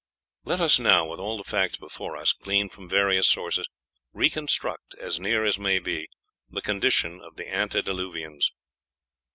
Let 0.45 0.59
us 0.59 0.79
now, 0.79 1.05
with 1.05 1.19
all 1.19 1.37
the 1.37 1.43
facts 1.43 1.77
before 1.77 2.17
us, 2.17 2.31
gleaned 2.33 2.71
from 2.71 2.89
various 2.89 3.27
sources, 3.27 3.69
reconstruct, 4.13 4.95
as 4.99 5.19
near 5.19 5.45
as 5.45 5.59
may 5.59 5.77
be, 5.77 6.09
the 6.49 6.63
condition 6.63 7.21
of 7.21 7.35
the 7.35 7.47
antediluvians. 7.47 8.51